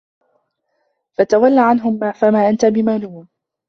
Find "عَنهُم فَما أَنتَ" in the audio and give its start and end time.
1.59-2.65